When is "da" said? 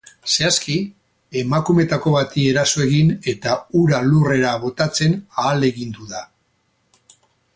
6.17-6.25